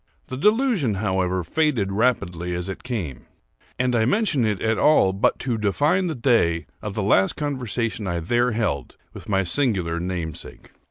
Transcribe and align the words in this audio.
The 0.29 0.35
delusion, 0.35 0.95
however, 0.95 1.43
faded 1.43 1.91
rapidly 1.91 2.55
as 2.55 2.69
it 2.69 2.81
came; 2.81 3.27
and 3.77 3.95
I 3.95 4.03
mention 4.05 4.47
it 4.47 4.59
at 4.59 4.79
all 4.79 5.13
but 5.13 5.37
to 5.41 5.59
define 5.59 6.07
the 6.07 6.15
day 6.15 6.65
of 6.81 6.95
the 6.95 7.03
last 7.03 7.33
conversation 7.35 8.07
I 8.07 8.19
there 8.19 8.53
held 8.53 8.97
with 9.13 9.29
my 9.29 9.43
singular 9.43 9.99
namesake. 9.99 10.71